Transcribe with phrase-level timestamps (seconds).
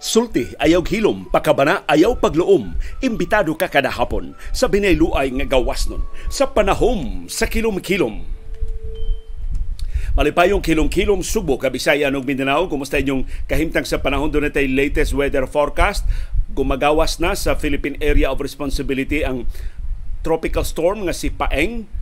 [0.00, 2.72] Sulti, ayaw hilom, pakabana, ayaw pagluom.
[3.04, 6.00] Imbitado ka kada hapon sa binayluay nga gawas nun.
[6.32, 8.24] Sa panahom, sa kilom-kilom.
[10.16, 12.64] Malipayong kilom-kilom Subo, Kabisaya ug Mindanao.
[12.64, 16.08] Kumusta inyong kahimtang sa panahon doon natin latest weather forecast?
[16.56, 19.44] Gumagawas na sa Philippine Area of Responsibility ang
[20.24, 21.99] tropical storm nga si Paeng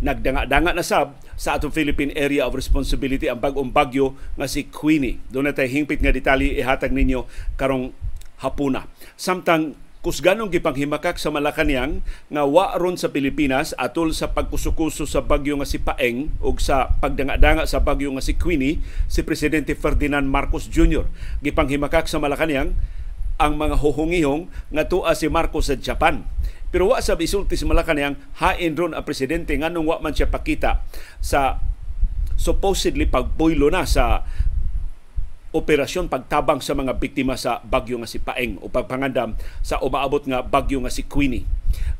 [0.00, 5.20] nagdanga-danga na sab sa atong Philippine Area of Responsibility ang bagong bagyo nga si Queenie.
[5.28, 7.24] Doon na tayo hingpit nga detalye ihatag ninyo
[7.60, 7.92] karong
[8.40, 8.88] hapuna.
[9.16, 12.00] Samtang kusganong gipanghimakak sa Malacañang
[12.32, 16.96] nga wa ron sa Pilipinas atol sa pagkusukuso sa bagyo nga si Paeng ug sa
[17.04, 18.80] pagdanga-danga sa bagyo nga si Queenie
[19.12, 21.04] si presidente Ferdinand Marcos Jr.
[21.44, 22.72] gipanghimakak sa Malacañang
[23.36, 26.24] ang mga huhungihong nga tuwa si Marcos sa Japan
[26.70, 30.86] pero wa sa isulti si Malacanang hain ron ang presidente nganong wa man siya pakita
[31.18, 31.58] sa
[32.38, 34.24] supposedly pagboylo na sa
[35.50, 39.34] operasyon pagtabang sa mga biktima sa bagyo nga si Paeng o pagpangandam
[39.66, 41.42] sa umaabot nga bagyo nga si Queenie.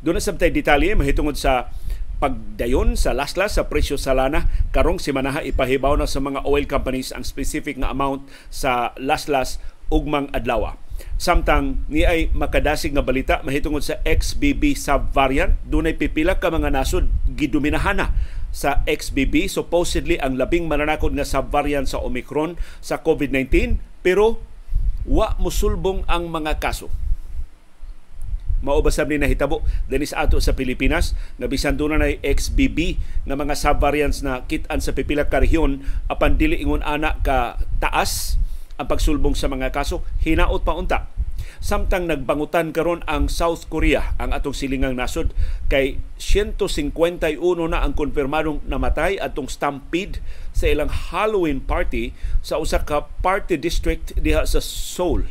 [0.01, 1.75] Doon na sabtay detalye mahitungod sa
[2.23, 6.69] pagdayon sa laslas sa presyo sa lana karong si manaha ipahibaw na sa mga oil
[6.69, 8.23] companies ang specific nga amount
[8.55, 9.59] sa laslas
[9.91, 10.79] ugmang adlaw.
[11.21, 17.13] Samtang ni ay makadasig nga balita mahitungod sa XBB subvariant, dunay pipila ka mga nasod
[17.29, 18.09] gidominahan na
[18.51, 24.43] sa XBB supposedly ang labing mananakod nga subvariant sa Omicron sa COVID-19 pero
[25.07, 26.91] wa musulbong ang mga kaso.
[28.61, 33.57] Maubasab ni nahitabo dinhi sa ato sa Pilipinas nga bisan doon na XBB nga mga
[33.57, 35.81] subvariants na kit-an sa pipila ka rehiyon
[36.13, 38.40] apan dili ingon ana ka taas
[38.81, 41.13] ang pagsulbong sa mga kaso hinaot pa unta
[41.61, 45.37] samtang nagbangutan karon ang South Korea ang atong silingang nasod
[45.69, 47.37] kay 151
[47.69, 50.25] na ang konfirmadong namatay atong stampede
[50.57, 55.29] sa ilang Halloween party sa usa ka party district diha sa Seoul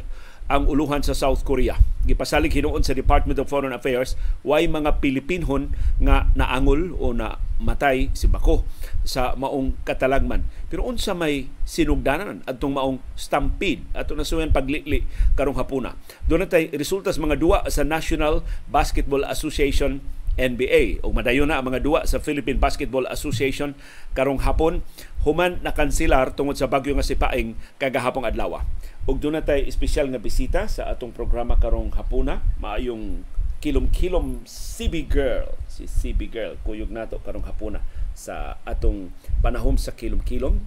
[0.50, 1.78] ang uluhan sa South Korea.
[2.10, 8.10] Gipasalig hinuon sa Department of Foreign Affairs, way mga Pilipinhon nga naangol o na matay
[8.18, 8.66] si Bako
[9.06, 10.48] sa maong katalagman.
[10.72, 15.06] Pero unsa may sinugdanan atong maong stampede ato na suyan paglitli
[15.38, 15.94] karong hapuna.
[16.26, 20.02] Doon tay resulta sa mga duwa sa National Basketball Association
[20.40, 23.76] NBA o madayon na ang mga duwa sa Philippine Basketball Association
[24.16, 24.80] karong hapon
[25.28, 28.64] human na kansilar tungod sa bagyo nga si Paeng kagahapong adlaw.
[29.10, 33.26] Na tayo espesyal nga bisita sa atong programa karong hapuna, maayong
[33.58, 37.82] kilom-kilom CB Girl, si CB Girl, kuyog nato karong hapuna
[38.14, 39.10] sa atong
[39.42, 40.62] panahom sa kilom-kilom.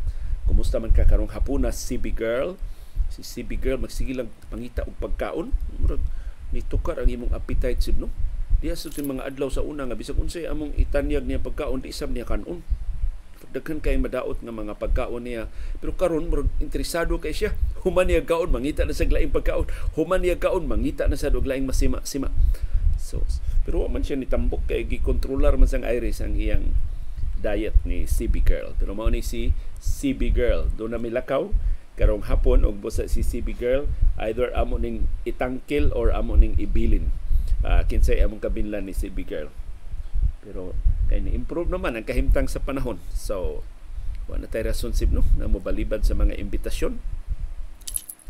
[0.51, 2.59] Kumusta man ka karong hapuna CB Girl?
[3.15, 5.55] Si CB Girl magsige lang pangita og pagkaon.
[5.79, 6.03] Murag
[6.51, 8.11] nitukar ang imong appetite sud no.
[8.59, 12.11] Diya sa mga adlaw sa una nga bisag unsay among itanyag niya pagkaon di sab
[12.11, 12.67] niya kanon
[13.53, 15.53] daghan kay madaot nga mga pagkaon niya.
[15.79, 17.53] Pero karon murag interesado kay siya.
[17.85, 19.69] Human niya kaon mangita na sa laing pagkaon.
[19.95, 22.33] Human niya kaon mangita na sa laing masima sima.
[22.97, 23.21] So
[23.63, 26.75] pero man siya nitambok kay gikontrolar man sang Iris ang iyang
[27.39, 28.75] diet ni CB Girl.
[28.79, 30.71] Pero mao ni si CB Girl.
[30.75, 31.51] Do na milakaw.
[31.93, 33.85] Karong hapon og busa si CB Girl
[34.17, 37.13] either amo ning itangkil or amo ning ibilin.
[37.63, 39.49] Uh, kinsay among kabinlan ni CB Girl.
[40.43, 40.75] Pero
[41.13, 42.97] kay ni-improve naman ang kahimtang sa panahon.
[43.13, 43.61] So,
[44.25, 46.97] wala na tayo responsive no na mobalibad sa mga imbitasyon.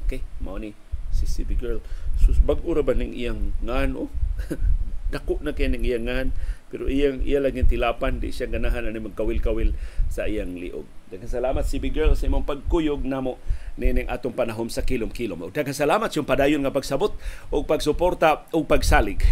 [0.03, 0.75] Okay, mao ni
[1.15, 1.79] si CB Girl.
[2.19, 4.11] Sus bag-o ba ning iyang ngan oh?
[5.15, 6.29] Dako na kay ning iyang ngan
[6.75, 9.79] pero iyang iya lang yung tilapan di siya ganahan ani magkawil-kawil
[10.11, 10.89] sa iyang liog.
[11.07, 13.39] Daghang salamat CB Girl sa imong pagkuyog namo
[13.79, 15.55] nining atong panahom sa kilom-kilom.
[15.55, 17.15] Daghang salamat yung padayon nga pagsabot
[17.53, 19.23] o pagsuporta o pagsalig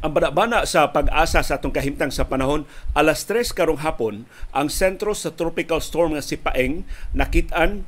[0.00, 2.64] Ang banabana sa pag-asa sa atong kahimtang sa panahon,
[2.96, 7.84] alas 3 karong hapon, ang sentro sa tropical storm nga si Paeng nakitaan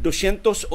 [0.00, 0.72] 285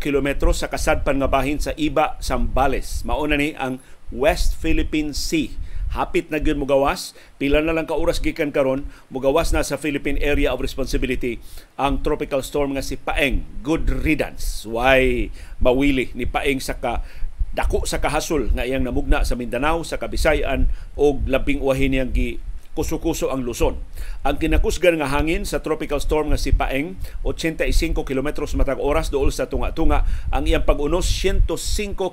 [0.00, 3.04] kilometro sa kasadpan nga bahin sa Iba, Sambales.
[3.04, 5.52] Mauna ni ang West Philippine Sea.
[5.92, 10.16] Hapit na gyud mugawas, pila na lang ka oras gikan karon, mugawas na sa Philippine
[10.24, 11.36] Area of Responsibility
[11.76, 13.44] ang tropical storm nga si Paeng.
[13.60, 14.64] Good riddance.
[14.64, 15.28] Why
[15.60, 17.04] mawili ni Paeng sa ka
[17.52, 22.40] dako sa kahasol nga iyang namugna sa Mindanao, sa Kabisayan o labing uwahin niyang gi
[22.72, 23.76] kuso-kuso ang Luzon.
[24.24, 27.68] Ang kinakusgan nga hangin sa tropical storm nga si Paeng, 85
[28.08, 30.08] kilometros matag oras dool sa tunga-tunga.
[30.32, 31.52] Ang iyang pag-unos, 105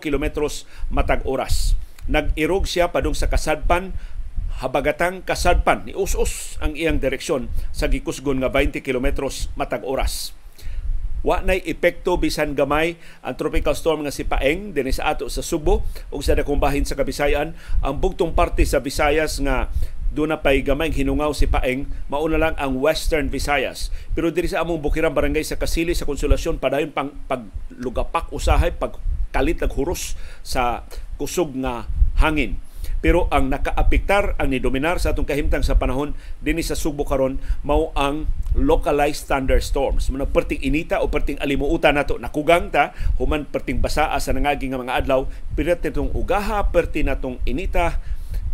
[0.03, 1.79] kilometros matag oras.
[2.11, 3.95] Nag-irog siya padung sa kasadpan,
[4.59, 10.35] habagatang kasadpan ni us-us ang iyang direksyon sa gikusgon nga 20 kilometros matag oras
[11.19, 15.43] Wa nay epekto bisan gamay ang tropical storm nga si Paeng dinhi sa ato sa
[15.43, 15.83] Subo
[16.15, 17.55] ug sa dakong sa Kabisayan.
[17.83, 19.67] Ang bugtong parte sa Visayas nga
[20.09, 23.91] doon na pay gamay hinungaw si Paeng mauna lang ang Western Visayas.
[24.15, 28.97] Pero diri sa among Bukirang barangay sa Kasili sa Konsolasyon padayon pang paglugapak usahay pag
[29.29, 30.87] kalit huros sa
[31.21, 31.85] kusog nga
[32.17, 32.57] hangin
[32.99, 36.11] pero ang nakaapektar ang nidominar sa atong kahimtang sa panahon
[36.43, 40.09] dinhi sa Subo karon mao ang localized thunderstorms.
[40.11, 42.17] Muna perting inita o perting alimuutan nato.
[42.19, 42.91] Nakugang ta
[43.21, 45.29] human perting basaa sa nangaging nga mga adlaw.
[45.53, 48.01] Pero titong ugaha perti natong inita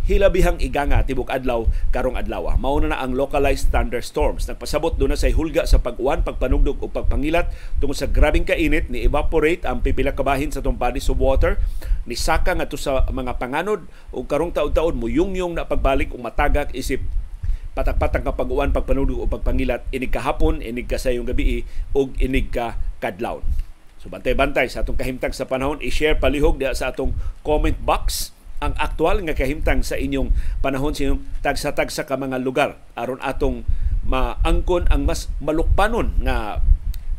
[0.06, 2.54] hilabihang iganga tibok adlaw karong adlaw.
[2.56, 4.46] Mao na, ang localized thunderstorms.
[4.46, 7.50] Nagpasabot do na sa hulga sa pag-uwan, pagpanugdog o pagpangilat
[7.82, 11.58] tungod sa grabing kainit ni evaporate ang pipila kabahin sa tong bodies of water
[12.06, 13.82] ni saka ngadto sa mga panganod
[14.14, 17.02] o karong taud-taon mo yung na pagbalik o matagak isip
[17.76, 23.44] patak-patak nga pag-uwan, pagpanugdog o pagpangilat inig kahapon, inig kasayong gabi o inig ka kadlawon.
[24.00, 27.12] So bantay-bantay sa atong kahimtang sa panahon, i-share palihog sa atong
[27.44, 30.32] comment box ang aktual nga kahimtang sa inyong
[30.64, 32.80] panahon sa inyong tagsa-tagsa ka mga lugar.
[32.96, 33.68] Aron atong
[34.06, 36.64] maangkon ang mas malukpanon nga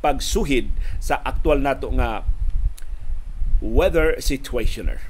[0.01, 2.25] pagsuhid sa aktual nato nga
[3.61, 5.01] weather situationer.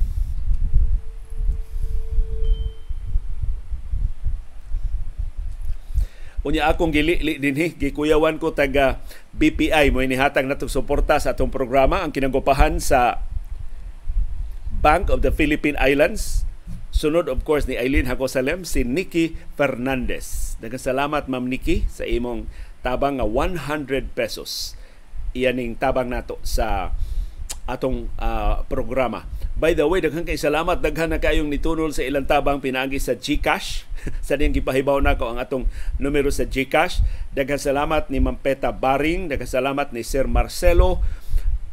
[6.47, 9.03] Unya akong gili dinhi gikuyawan ko taga
[9.35, 13.19] BPI mo inihatag natong suporta sa atong programa ang kinanggupahan sa
[14.87, 16.47] Bank of the Philippine Islands.
[16.95, 20.55] Sunod of course ni Eileen Hagosalem si Nikki Fernandez.
[20.63, 22.47] Daghang salamat Ma'am Nikki sa imong
[22.87, 24.79] tabang nga 100 pesos.
[25.35, 26.95] Iyaning tabang nato sa
[27.67, 29.27] atong uh, programa.
[29.59, 33.19] By the way, daghang kay salamat daghan na kayong nitunol sa ilang tabang pinaagi sa
[33.19, 33.83] GCash.
[34.23, 35.67] sa diyang gipahibaw nako ang atong
[35.99, 37.03] numero sa GCash.
[37.35, 41.03] Daghang salamat ni Mampeta Baring, daghang salamat ni Sir Marcelo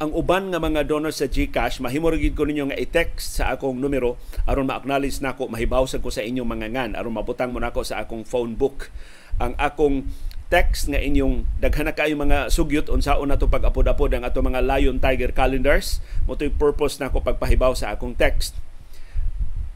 [0.03, 3.79] ang uban nga mga donors sa GCash mahimo gid ko ninyo nga i-text sa akong
[3.79, 8.03] numero aron ma-acknowledge nako mahibawsan ko sa inyong mga ngan aron mabutang mo nako sa
[8.03, 8.91] akong phone book.
[9.39, 10.11] Ang akong
[10.51, 14.99] text nga inyong daghan na kayo mga sugyot unsaon nato pag-apod-apod ang ato mga Lion
[14.99, 16.03] Tiger calendars?
[16.27, 18.59] Mo purpose nako pagpahibaw sa akong text.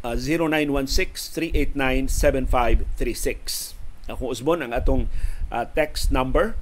[0.02, 0.18] Uh,
[1.74, 3.78] 0916-389-7536
[4.08, 5.04] akong usbon ang atong
[5.52, 6.56] uh, text number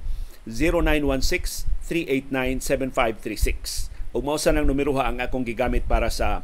[0.49, 3.89] 0916 0917-389-7536.
[4.15, 6.43] Ug mao sa nang numero ang akong gigamit para sa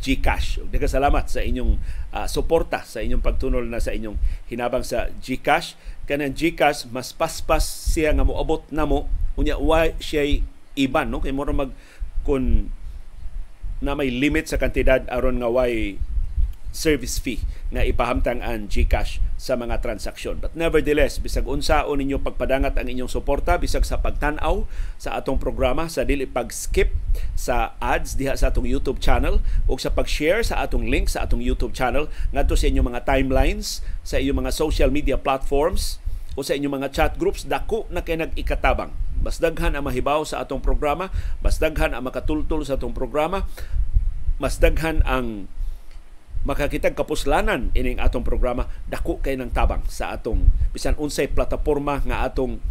[0.00, 0.58] GCash.
[0.64, 1.78] Ug salamat sa inyong
[2.12, 4.16] uh, suporta sa inyong pagtunol na sa inyong
[4.52, 5.76] hinabang sa GCash.
[6.04, 10.40] Kanang GCash mas paspas siya nga moabot namo unya wa siya
[10.76, 11.72] iban no kay mo mag
[12.24, 12.72] kun
[13.80, 16.00] na may limit sa kantidad aron nga way
[16.76, 17.40] service fee
[17.72, 20.44] nga ipahamtang ang GCash sa mga transaksyon.
[20.44, 24.68] But nevertheless, bisag unsaon ninyo pagpadangat ang inyong suporta bisag sa pagtan-aw
[25.00, 26.92] sa atong programa sa dili pag-skip
[27.32, 31.40] sa ads diha sa atong YouTube channel o sa pag-share sa atong link sa atong
[31.40, 35.96] YouTube channel ngadto sa inyong mga timelines sa inyong mga social media platforms
[36.36, 38.92] o sa inyong mga chat groups dako na kay nag-ikatabang.
[39.24, 41.08] Mas daghan ang mahibaw sa atong programa,
[41.40, 43.48] mas daghan ang makatultol sa atong programa,
[44.36, 45.48] mas daghan ang
[46.46, 52.22] makakitag kapuslanan ining atong programa dako kay ng tabang sa atong bisan unsay plataporma nga
[52.22, 52.62] atong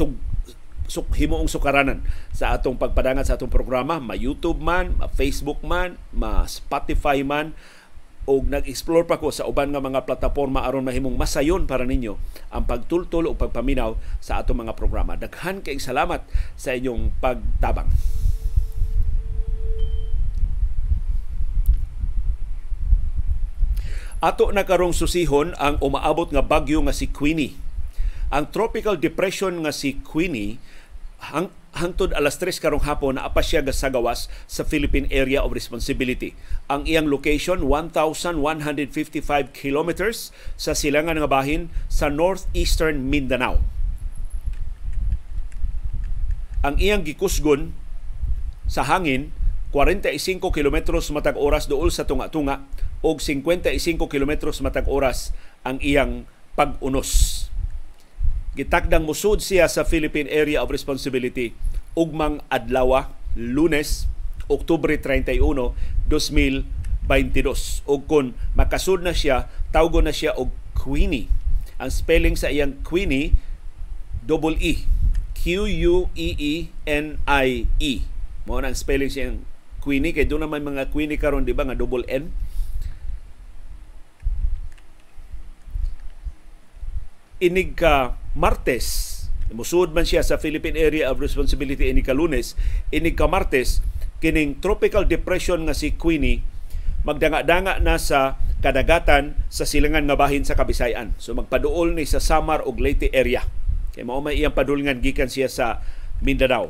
[0.00, 0.16] tug
[0.88, 2.00] suk himuong sukaranan
[2.32, 7.52] sa atong pagpadangat sa atong programa ma YouTube man ma Facebook man ma Spotify man
[8.28, 12.20] o nag-explore pa ko sa uban nga mga plataporma aron mahimong masayon para ninyo
[12.52, 15.16] ang pagtultol o pagpaminaw sa atong mga programa.
[15.16, 17.88] Daghan kay salamat sa inyong pagtabang.
[24.18, 27.54] Ato na karong susihon ang umaabot nga bagyo nga si Queenie.
[28.34, 30.58] Ang tropical depression nga si Queenie
[31.22, 36.34] hang, hangtod alas 3 karong hapon na apa siya gasagawas sa Philippine Area of Responsibility.
[36.66, 43.62] Ang iyang location 1155 kilometers sa silangan nga bahin sa northeastern Mindanao.
[46.66, 47.70] Ang iyang gikusgon
[48.66, 49.30] sa hangin
[49.70, 52.66] 45 kilometros matag oras dool sa tunga-tunga
[53.04, 53.78] og 55
[54.10, 55.30] kilometros matag oras
[55.62, 56.26] ang iyang
[56.58, 57.46] pag-unos.
[58.58, 61.54] Gitakdang musud siya sa Philippine Area of Responsibility
[61.94, 64.10] ugmang adlaw Lunes,
[64.50, 65.38] Oktubre 31,
[66.10, 67.86] 2022.
[67.86, 71.30] Ug kun makasud na siya, tawgo na siya og Queenie.
[71.78, 73.38] Ang spelling sa iyang Queenie
[74.26, 74.82] double E.
[75.38, 78.02] Q U E E N I E.
[78.42, 79.38] Mo ang spelling siyang
[79.78, 82.34] Queenie kay doon naman mga Queenie karon di ba nga double N
[87.38, 89.18] inig ka Martes
[89.48, 92.52] Musud man siya sa Philippine Area of Responsibility ini ka Lunes,
[92.92, 93.80] inig ka Martes
[94.20, 96.44] kining tropical depression nga si Queenie
[97.08, 101.16] magdanga-danga na sa kadagatan sa silangan nga bahin sa Kabisayan.
[101.16, 103.46] So magpaduol ni sa Samar ug Leyte area.
[103.96, 105.80] Kay mao may iyang padulngan gikan siya sa
[106.20, 106.68] Mindanao.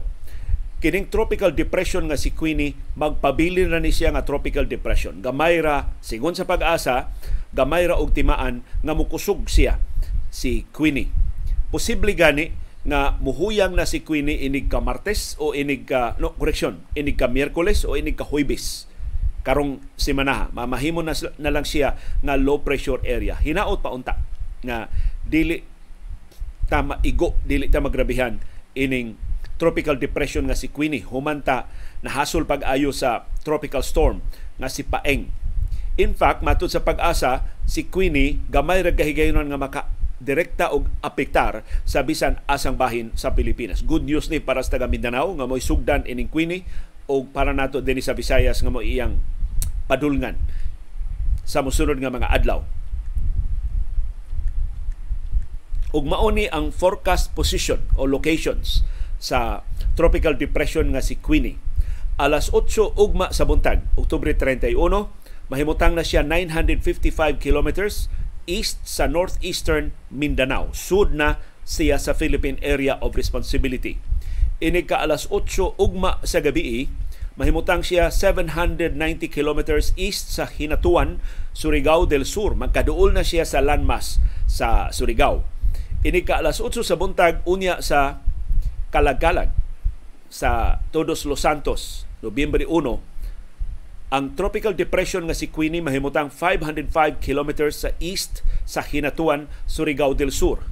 [0.79, 5.19] Kining tropical depression nga si Queenie magpabili na ni siya nga tropical depression.
[5.19, 7.11] Gamay ra sigon sa pag-asa,
[7.51, 9.83] gamay ra og timaan nga mukusog siya
[10.29, 11.11] si Queenie.
[11.69, 12.53] Posible gani
[12.89, 17.29] nga muhuyang na si Queenie inig ka Martes o inig ka no correction, inig ka
[17.29, 18.89] Miyerkules o inig ka Huwebes.
[19.45, 23.37] Karong semana mamahimo na, na lang siya nga low pressure area.
[23.37, 24.17] Hinaot pa unta
[24.65, 24.89] nga
[25.29, 25.61] dili
[26.69, 28.37] ta maigo dili ta magrabihan
[28.77, 29.17] ining
[29.59, 31.05] tropical depression nga si Queenie.
[31.05, 31.69] Humanta
[32.01, 34.23] nahasol pag-ayo sa tropical storm
[34.57, 35.29] nga si Paeng.
[35.99, 39.81] In fact matud sa pag-asa si Queenie gamay ra gahigayonon nga maka
[40.19, 43.87] direkta og apektar sa bisan asang bahin sa Pilipinas.
[43.87, 46.67] Good news ni para sa taga Mindanao nga mo'y sugdan ining Queenie
[47.07, 49.17] o para nato din sa Visayas nga mo iyang
[49.87, 50.37] padulngan
[51.49, 52.61] sa musunod nga mga adlaw.
[55.89, 58.85] Ug mauni ang forecast position o locations
[59.17, 59.65] sa
[59.97, 61.57] tropical depression nga si Queenie.
[62.19, 64.75] Alas 8 ugma sa buntag, Oktubre 31,
[65.49, 68.11] mahimutang na siya 955 kilometers
[68.49, 70.73] east sa northeastern Mindanao.
[70.73, 71.37] Sud na
[71.69, 74.01] siya sa Philippine Area of Responsibility.
[74.59, 76.89] Ini ka alas 8 ugma sa gabi
[77.39, 78.99] mahimutang siya 790
[79.31, 81.23] kilometers east sa Hinatuan,
[81.55, 82.59] Surigao del Sur.
[82.59, 84.19] Magkaduol na siya sa landmass
[84.51, 85.47] sa Surigao.
[86.03, 88.19] Ini ka alas 8 sa buntag unya sa
[88.91, 89.53] Kalagalag
[90.33, 93.08] sa Todos Los Santos, Nobyembre 1.
[94.09, 100.33] Ang tropical depression nga si Queenie mahimutang 505 kilometers sa east sa Hinatuan, Surigao del
[100.33, 100.65] Sur.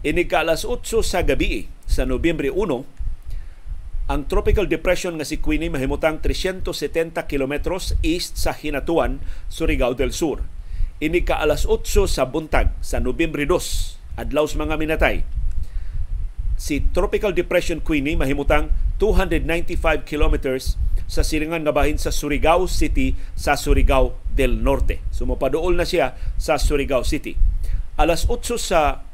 [0.00, 5.68] Ini ka alas 8 sa gabi sa Nobyembre 1 ang tropical depression nga si Queenie
[5.68, 9.20] mahimutang 370 kilometros east sa Hinatuan,
[9.52, 10.40] Surigao del Sur.
[10.96, 15.16] Ini ka alas 8 sa buntag sa Nobyembre 2, adlaw sa mga minatay.
[16.56, 20.80] Si tropical depression Queenie mahimutang 295 kilometers
[21.12, 25.04] sa silingan nga bahin sa Surigao City sa Surigao del Norte.
[25.12, 27.36] Sumapadool na siya sa Surigao City.
[28.00, 29.04] Alas 8 sa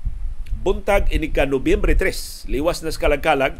[0.63, 3.59] buntag ini ka Nobyembre 3, liwas na kalagkalag,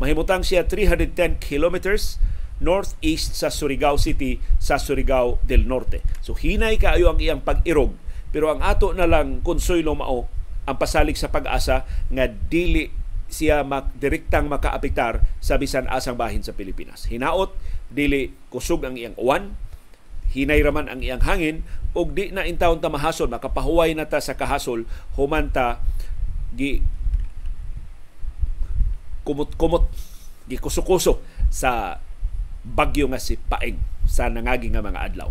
[0.00, 2.16] Mahimutang siya 310 kilometers
[2.56, 6.00] northeast sa Surigao City sa Surigao del Norte.
[6.24, 7.92] So hinay kaayo ang iyang pag-irog
[8.32, 10.24] pero ang ato na lang konsuelo mao
[10.64, 12.88] ang pasalig sa pag-asa nga dili
[13.30, 17.06] siya mak direktang makaapektar sa bisan asang bahin sa Pilipinas.
[17.06, 17.54] Hinaot
[17.90, 19.54] dili kusog ang iyang uwan,
[20.34, 24.38] hinay raman ang iyang hangin ug di na intawon ta mahasol makapahuway na ta sa
[24.38, 24.86] kahasol
[25.18, 25.82] humanta
[26.54, 26.82] gi
[29.26, 29.90] kumot-kumot
[30.50, 31.98] gikuso-kuso sa
[32.66, 35.30] bagyo nga si Paeng sa nangagi nga mga adlaw.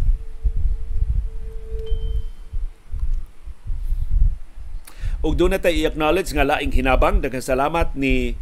[5.20, 8.40] Ug doon na i-acknowledge nga laing hinabang daghang salamat ni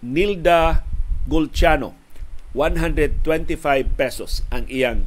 [0.00, 0.88] Nilda
[1.28, 1.92] Gulciano
[2.56, 3.28] 125
[3.92, 5.04] pesos ang iyang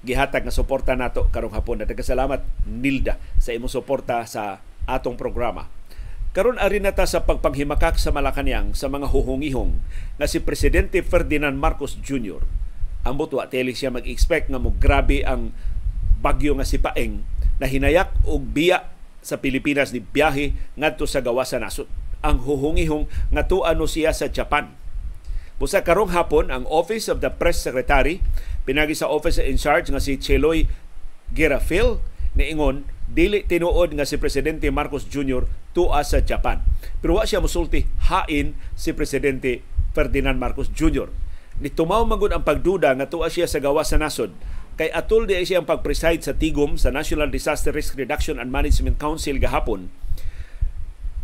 [0.00, 1.84] gihatag nga suporta nato karong hapon.
[1.84, 5.68] Daghang salamat Nilda sa imong suporta sa atong programa.
[6.32, 9.84] Karon ari na ta sa pagpanghimakak sa Malacañang sa mga huhungihong
[10.16, 12.40] nga si Presidente Ferdinand Marcos Jr.
[13.04, 15.52] Ambot wa teli siya mag-expect nga mo grabe ang
[16.24, 17.20] bagyo nga si Paeng
[17.60, 18.93] na hinayak og biya
[19.24, 21.88] sa Pilipinas ni biyahe ngadto sa gawas sa nasod.
[22.20, 24.76] Ang huhungihong nga tuano siya sa Japan.
[25.56, 28.20] Busa karong hapon ang Office of the Press Secretary
[28.68, 30.68] pinagi sa Office in Charge nga si Cheloy
[31.32, 32.04] Gerafil
[32.36, 35.48] niingon dili tinuod nga si Presidente Marcos Jr.
[35.72, 36.60] tua sa Japan.
[37.00, 39.64] Pero wa siya musulti hain si Presidente
[39.94, 41.08] Ferdinand Marcos Jr.
[41.62, 44.34] Nitumaw magud ang pagduda nga tua siya sa gawas sa nasod
[44.74, 48.98] kay atul di siya ang pagpreside sa tigom sa National Disaster Risk Reduction and Management
[48.98, 49.90] Council gahapon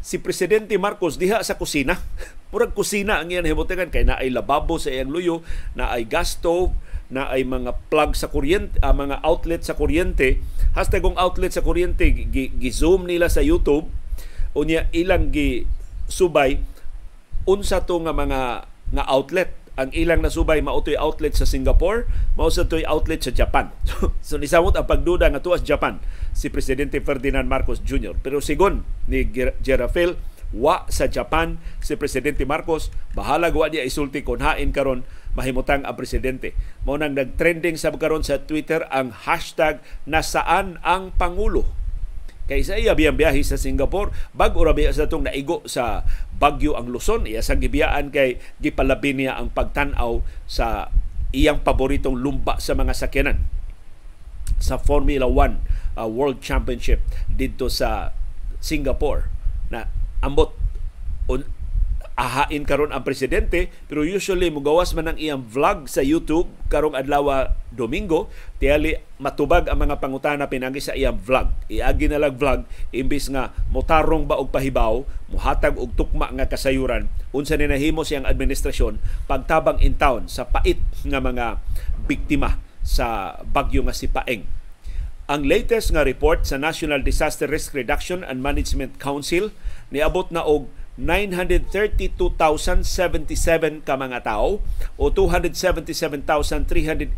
[0.01, 2.01] si Presidente Marcos diha sa kusina.
[2.51, 5.45] Murag kusina ang iyang himutangan kay naay lababo sa iyang luyo,
[5.77, 6.73] naay gas stove,
[7.11, 10.39] na ay mga plug sa kuryente, uh, mga outlet sa kuryente.
[10.79, 13.91] Hasta kung outlet sa kuryente, gi-zoom nila sa YouTube,
[14.55, 15.67] unya ilang gi
[16.11, 16.59] subay
[17.47, 22.05] unsa to nga mga nga outlet ang ilang nasubay mautoy outlet sa Singapore
[22.37, 23.73] mao toy outlet sa Japan
[24.21, 25.97] so nisamot ang pagduda nga tuwas Japan
[26.37, 28.13] si presidente Ferdinand Marcos Jr.
[28.21, 29.25] pero sigon ni
[29.65, 30.21] Gerafel
[30.53, 35.95] wa sa Japan si presidente Marcos bahala wa niya isulti kon hain karon mahimutang ang
[35.95, 36.59] presidente.
[36.83, 41.67] Mao nang nagtrending sa karon sa Twitter ang hashtag nasaan ang pangulo.
[42.51, 46.03] Kay sa iya biyang biyahe sa Singapore, bag-o sa tong naigo sa
[46.41, 50.89] Bagyo ang Luzon, iya sa gibiyaan kay gipalabi niya ang pagtan-aw sa
[51.37, 53.45] iyang paboritong lumba sa mga sakyanan.
[54.57, 58.17] Sa Formula 1 uh, World Championship dito sa
[58.61, 59.29] Singapore
[59.69, 59.89] na
[60.25, 60.57] ambot
[62.21, 67.49] ahain karon ang presidente pero usually mugawas man ang iyang vlog sa YouTube karong adlaw
[67.73, 68.29] Domingo
[68.61, 71.49] tiyali matubag ang mga pangutana pinagi sa iyang vlog.
[71.73, 75.01] Iagi na lang vlog imbis nga motarong ba og pahibaw
[75.33, 80.83] muhatag og tukma nga kasayuran unsa ni nahimo siyang administrasyon pagtabang in town sa pait
[81.09, 81.57] nga mga
[82.05, 84.45] biktima sa bagyo nga si Paeng.
[85.31, 89.55] Ang latest nga report sa National Disaster Risk Reduction and Management Council
[89.95, 90.67] niabot na og
[91.01, 94.61] 932,077 ka mga tao
[95.01, 97.17] o 277,383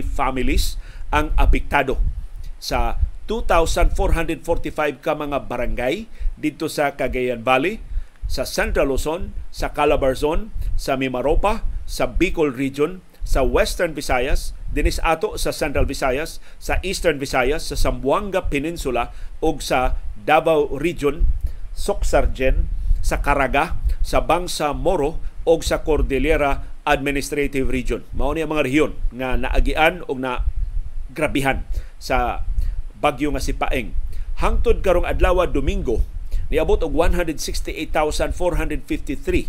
[0.00, 0.80] families
[1.12, 2.00] ang apektado.
[2.56, 2.96] Sa
[3.28, 6.08] 2,445 ka mga barangay
[6.40, 7.84] dito sa Cagayan Valley,
[8.24, 10.48] sa Central Luzon, sa Calabarzon,
[10.80, 17.20] sa Mimaropa, sa Bicol Region, sa Western Visayas, dinis ato sa Central Visayas, sa Eastern
[17.20, 19.12] Visayas, sa Zamboanga Peninsula
[19.44, 21.28] ug sa Davao Region,
[21.76, 22.72] Soksargen,
[23.04, 28.02] sa Caraga, sa Bangsa Moro o sa Cordillera Administrative Region.
[28.16, 30.44] Mao ni ang mga rehiyon nga naagian o na
[31.12, 31.62] grabihan
[32.00, 32.40] sa
[32.98, 33.92] bagyo nga si Paeng.
[34.38, 36.00] Hangtod karong adlaw Domingo,
[36.48, 39.48] niabot og 168,453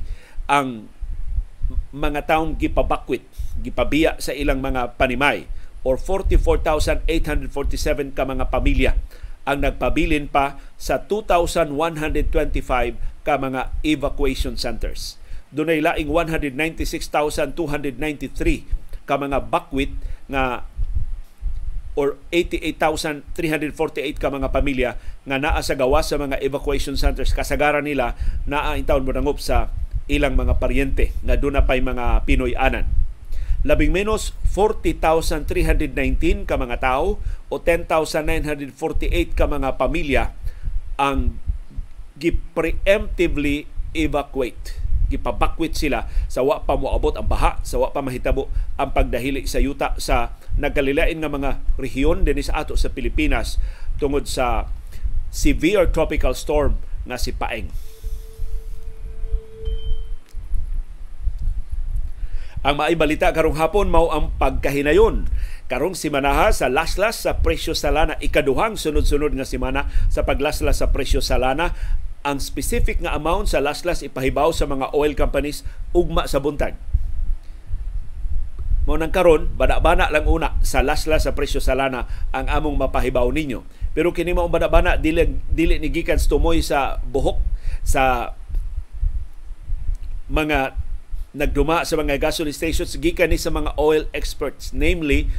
[0.50, 0.90] ang
[1.94, 3.22] mga taong gipabakwit,
[3.62, 5.46] gipabiya sa ilang mga panimay
[5.86, 8.98] or 44,847 ka mga pamilya
[9.50, 11.74] ang nagpabilin pa sa 2,125
[13.30, 15.22] ka mga evacuation centers.
[15.54, 17.54] Dunay laing 196,293
[19.06, 19.94] ka mga bakwit
[20.26, 20.66] nga
[21.94, 24.98] or 88,348 ka mga pamilya
[25.30, 28.18] nga naa sa gawas sa mga evacuation centers kasagaran nila
[28.50, 29.70] naa in taon mo sa
[30.10, 32.90] ilang mga paryente nga doon na pa'y mga Pinoy anan.
[33.62, 37.22] Labing menos 40,319 ka mga tao
[37.52, 40.34] o 10,948 ka mga pamilya
[40.98, 41.38] ang
[42.20, 43.66] gi-preemptively
[43.96, 44.78] evacuate.
[45.10, 48.46] Gipabakwit sila sa wa pa moabot ang baha, sa wa pa mahitabo
[48.78, 53.58] ang pagdahili sa yuta sa nagkalilain nga mga rehiyon dinhi sa ato sa Pilipinas
[53.98, 54.70] tungod sa
[55.34, 56.78] severe tropical storm
[57.10, 57.74] nga si Paeng.
[62.60, 65.32] Ang maibalita karong hapon mao ang pagkahinayon
[65.72, 70.92] karong simanaha sa laslas sa presyo sa lana ikaduhang sunod-sunod nga semana sa paglaslas sa
[70.92, 71.72] presyo sa lana
[72.24, 75.64] ang specific nga amount sa laslas ipahibaw sa mga oil companies
[75.96, 76.76] ugma sa buntag.
[78.84, 83.30] Mo nang karon bana-bana lang una sa laslas sa presyo sa lana ang among mapahibaw
[83.30, 83.64] ninyo.
[83.94, 87.38] Pero kini mao bana-bana dili dili ni gikan tumoy sa buhok
[87.86, 88.34] sa
[90.30, 90.76] mga
[91.34, 95.30] nagduma sa mga gasoline stations gikan ni sa mga oil experts namely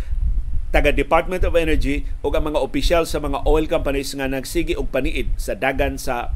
[0.70, 4.94] taga Department of Energy ug ang mga opisyal sa mga oil companies nga nagsigi og
[4.94, 6.30] paniid sa dagan sa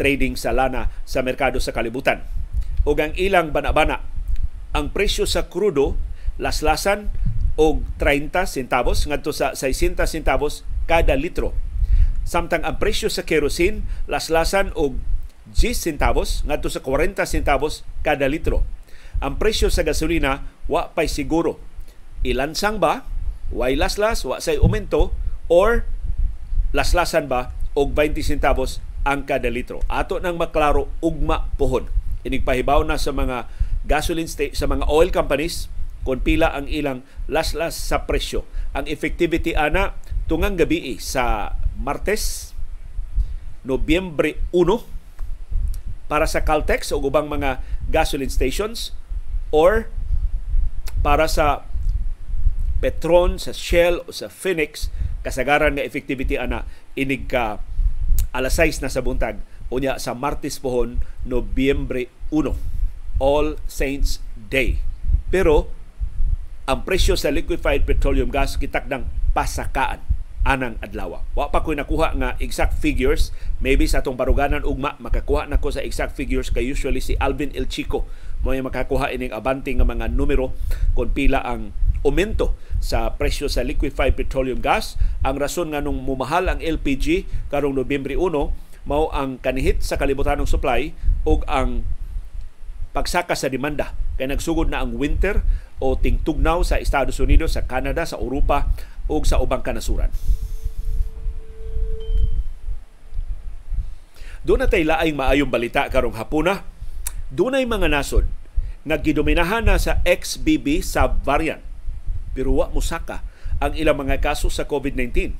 [0.00, 2.24] trading sa lana sa merkado sa kalibutan.
[2.88, 4.00] O ang ilang banabana,
[4.72, 6.00] ang presyo sa krudo
[6.40, 7.12] laslasan
[7.60, 11.52] og 30 centavos ngadto sa 60 centavos kada litro.
[12.24, 14.96] Samtang ang presyo sa kerosene laslasan og
[15.52, 18.64] 10 centavos ngadto sa 40 centavos kada litro.
[19.20, 21.60] Ang presyo sa gasolina wa pay siguro.
[22.24, 23.04] Ilansang ba?
[23.52, 25.12] Way laslas, wa say aumento
[25.50, 25.84] or
[26.72, 29.80] laslasan ba og 20 centavos ang kada litro.
[29.88, 31.88] Ato nang maklaro ugma pohon.
[32.26, 33.48] Inigpahibaw na sa mga
[33.88, 35.72] gasoline sta- sa mga oil companies
[36.04, 38.44] kung pila ang ilang laslas sa presyo.
[38.76, 39.96] Ang effectivity ana
[40.28, 42.52] tungang gabi sa Martes,
[43.64, 47.60] Nobyembre 1 para sa Caltex o ubang mga
[47.92, 48.96] gasoline stations
[49.52, 49.92] or
[51.00, 51.64] para sa
[52.80, 54.88] Petron, sa Shell o sa Phoenix
[55.20, 56.64] kasagaran nga effectivity ana
[56.96, 57.60] inig ka
[58.30, 59.42] alas 6 na sa buntag.
[59.70, 62.54] Unya sa Martes pohon Nobyembre 1
[63.22, 64.82] All Saints Day.
[65.30, 65.70] Pero
[66.66, 70.02] ang presyo sa liquefied petroleum gas kitakdang pasakaan.
[70.40, 71.20] Anang adlaw.
[71.36, 73.28] Wa pa ko nakuha nga exact figures.
[73.60, 76.48] Maybe sa atong baruganan ugma makakuha nako sa exact figures.
[76.48, 78.08] Kay usually si Alvin El Chico
[78.40, 80.56] mo yung makakuha ining abanti nga mga numero
[80.96, 84.96] kung pila ang aumento sa presyo sa liquefied petroleum gas.
[85.20, 90.48] Ang rason nga nung mumahal ang LPG karong Nobyembre 1 mao ang kanihit sa kalibutanong
[90.48, 90.96] supply
[91.28, 91.84] ug ang
[92.96, 95.44] pagsaka sa demanda kay nagsugod na ang winter
[95.80, 98.72] o tingtugnaw sa Estados Unidos, sa Canada, sa Europa
[99.08, 100.12] ug sa ubang kanasuran.
[104.40, 106.64] Doon na tayo laing maayong balita karong hapuna.
[107.28, 108.24] Doon ay mga nasod
[108.88, 111.69] nga gidominahan na sa XBB sa variant
[112.36, 113.22] pero wa musaka
[113.60, 115.36] ang ilang mga kaso sa COVID-19.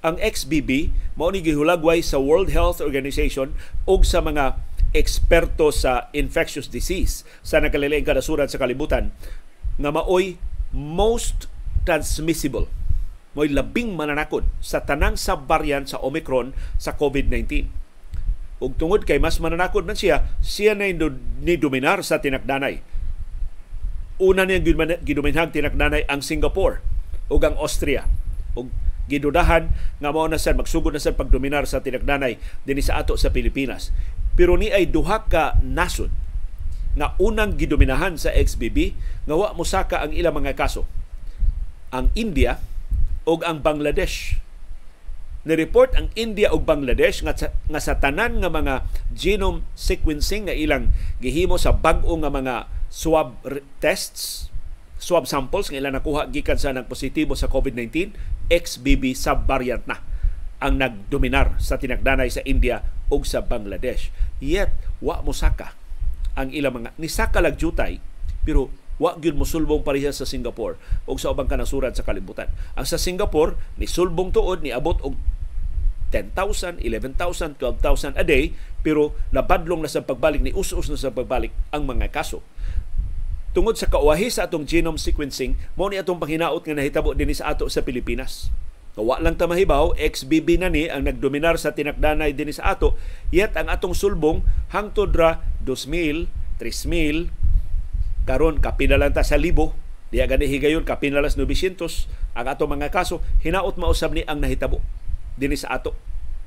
[0.00, 3.52] Ang XBB mao ni gihulagway sa World Health Organization
[3.84, 4.56] ug sa mga
[4.96, 9.14] eksperto sa infectious disease sa nakalilaing kadasuran sa kalibutan
[9.78, 10.40] nga maoy
[10.74, 11.46] most
[11.86, 12.66] transmissible
[13.34, 16.50] mo'y labing mananakod sa tanang sub-variant sa Omicron
[16.82, 17.70] sa COVID-19.
[18.60, 22.82] Ug tungod kay mas mananakod man siya, siya na ni dominar sa tinakdanay.
[24.20, 24.60] Una niya
[25.00, 26.84] gidominhag tinakdanay ang Singapore
[27.32, 28.04] ug ang Austria.
[28.52, 28.68] Ug
[29.08, 32.36] gidudahan nga mao na sad magsugod na sad pagdominar sa tinakdanay
[32.68, 33.90] dinhi sa ato sa Pilipinas.
[34.36, 36.12] Pero ni ay duha ka nasod
[36.94, 38.92] nga unang gidominahan sa XBB
[39.24, 40.84] nga wa mosaka ang ilang mga kaso.
[41.90, 42.60] Ang India
[43.24, 44.36] ug ang Bangladesh
[45.40, 48.84] ni-report ang India ug Bangladesh nga, nga sa tanan nga mga
[49.16, 50.92] genome sequencing nga ilang
[51.24, 53.38] gihimo sa bag-o nga mga swab
[53.78, 54.50] tests
[55.00, 58.12] swab samples nga ilang nakuha gikan sa nang positibo sa COVID-19
[58.50, 60.02] XBB subvariant na
[60.60, 65.72] ang nagdominar sa tinagdanay sa India ug sa Bangladesh yet wa mo saka
[66.36, 68.02] ang ilang mga ni saka jutay
[68.44, 68.68] pero
[69.00, 70.76] wa gyud mosulbong pareha sa Singapore
[71.08, 72.52] o sa ubang kanasuran sa kalibutan.
[72.76, 75.16] Ang sa Singapore ni sulbong tuod ni abot og
[76.12, 78.52] 10,000, 11,000, 12,000 a day
[78.84, 82.44] pero nabadlong na sa pagbalik ni us-us na sa pagbalik ang mga kaso.
[83.50, 87.50] Tungod sa kauwahi sa atong genome sequencing, mo ni atong panghinaot nga nahitabo dinhi sa
[87.50, 88.46] ato sa Pilipinas.
[88.94, 92.94] Kawa lang ta mahibaw, XBB na ni ang nagdominar sa tinakdanay dinhi sa ato,
[93.34, 96.30] yet ang atong sulbong hangtod ra 2,000,
[96.62, 97.30] 3,000,
[98.30, 99.74] karon kapinalan ta sa libo
[100.10, 104.82] diya gani higayon kapinalas 900 ang ato mga kaso hinaot mausab ni ang nahitabo
[105.38, 105.94] dinhi sa ato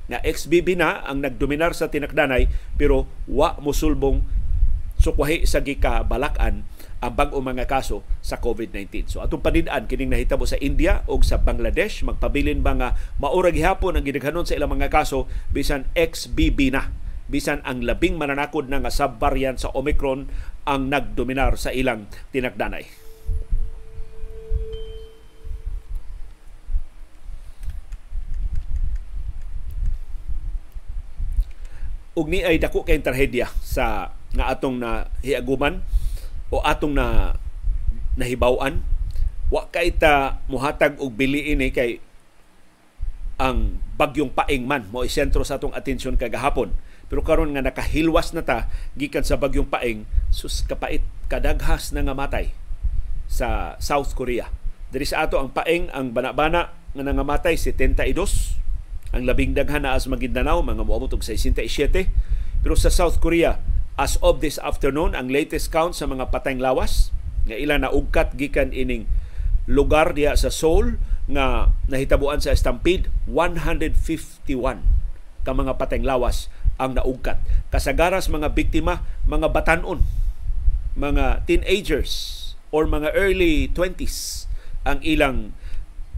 [0.08, 4.20] nga XBB na ang nagdominar sa tinakdanay pero wa mosulbong
[5.04, 6.64] sukwahi sa gikabalakan
[7.04, 9.12] ang bag-o mga kaso sa COVID-19.
[9.12, 12.88] So atong panidaan kining nahitabo sa India o sa Bangladesh magpabilin ba nga
[13.20, 16.88] maura gihapon ang gidaghanon sa ilang mga kaso bisan XBB na
[17.28, 20.32] bisan ang labing mananakod na nga subvariant sa Omicron
[20.64, 23.04] ang nagdominar sa ilang tinakdanay.
[32.14, 35.80] ug ni ay dako kay trahedya sa nga atong na hiaguman
[36.50, 37.38] o atong na
[38.18, 38.82] nahibaw-an
[39.50, 42.02] wa kay ta muhatag og biliin ni kay
[43.38, 44.86] ang bagyong paing man.
[44.90, 46.70] Mo sentro sa atong atensyon kagahapon.
[47.10, 52.14] Pero karon nga nakahilwas na ta gikan sa bagyong paing sus kapait kadaghas na nga
[52.14, 52.54] matay
[53.26, 54.50] sa South Korea.
[54.90, 58.14] Diri sa ato ang paing ang banabana nga nangamatay 72
[59.14, 61.66] ang labing daghan na as Maguindanao mga moabot og 67
[62.62, 63.58] pero sa South Korea
[63.94, 67.14] as of this afternoon ang latest count sa mga patayng lawas
[67.46, 69.06] nga ilan na ugkat gikan ining
[69.70, 70.98] lugar diha sa Seoul
[71.30, 74.44] nga nahitabuan sa stampede 151
[75.44, 76.48] ka mga patayng lawas
[76.80, 77.38] ang naugkat.
[77.70, 80.02] Kasagaras mga biktima, mga batanon,
[80.98, 82.42] mga teenagers
[82.74, 84.48] or mga early 20s
[84.82, 85.54] ang ilang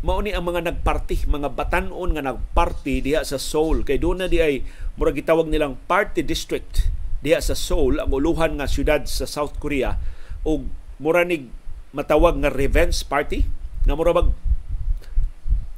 [0.00, 4.30] mao ni ang mga nagparty, mga batanon nga nagparty diha sa Seoul kay doon na
[4.30, 4.62] di ay
[4.96, 6.88] murag gitawag nilang party district
[7.26, 9.98] diha sa Seoul ang uluhan nga syudad sa South Korea
[10.46, 10.70] ug
[11.02, 11.50] mura nig
[11.90, 13.42] matawag nga revenge party
[13.82, 14.30] nga mura bag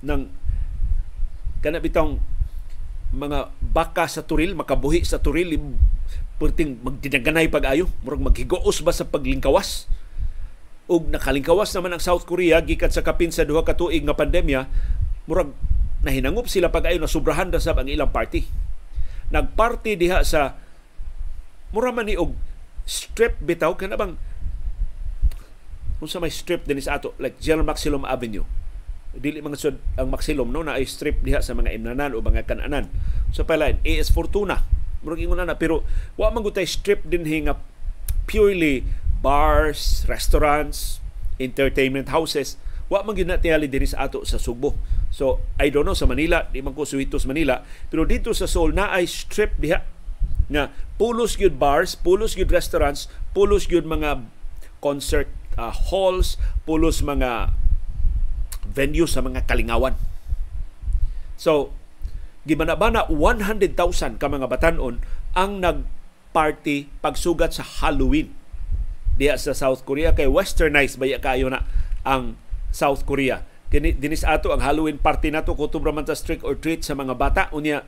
[0.05, 0.23] ng
[1.65, 2.21] kana bitong
[3.09, 5.57] mga baka sa turil, makabuhi sa turil,
[6.37, 9.89] perting magdinaganay pag-ayo, murag maghigoos ba sa paglingkawas?
[10.89, 14.69] Ug nakalingkawas naman ang South Korea gikan sa kapin sa duha ka tuig nga pandemya,
[15.25, 15.53] murag
[16.05, 18.45] nahinangup sila pag-ayo na sobrahan sab ang ilang party.
[19.33, 20.68] Nagparty diha sa
[21.73, 22.33] mura man ni og
[22.89, 24.17] strip bitaw kana bang
[25.99, 27.13] kung sa may strip din sa ato?
[27.19, 28.47] Like General Maximum Avenue.
[29.19, 30.63] Dili mga sud ang maxilom no?
[30.63, 32.87] Na ay strip diha sa mga imnanan o mga kananan.
[33.35, 34.63] Sa so, palain AS Fortuna.
[35.03, 35.83] Murag ingon na pero
[36.15, 37.59] wa man gutay strip din hinga
[38.31, 38.87] purely
[39.19, 41.03] bars restaurants
[41.43, 42.55] entertainment houses.
[42.87, 44.79] Wa man gyud tingali dinhi sa ato sa Subo
[45.11, 47.67] so I don't know sa Manila di man ko suwitos Manila.
[47.91, 49.83] Pero dito sa Seoul na ay strip diha
[50.47, 54.27] nga pulos gyud bars pulos gyud restaurants pulos gyud mga
[54.83, 57.55] concert uh, halls pulos mga
[58.69, 59.97] venue sa mga kalingawan.
[61.41, 61.73] So,
[62.45, 63.73] gibanabana 100,000
[64.21, 65.01] ka mga batanon
[65.33, 68.35] ang nagparty pagsugat sa Halloween
[69.19, 71.67] diya sa South Korea kay westernized baya kayo na
[72.07, 72.39] ang
[72.71, 73.43] South Korea.
[73.69, 77.15] Kini dinis ato ang Halloween party nato kutob man ta trick or treat sa mga
[77.19, 77.85] bata unya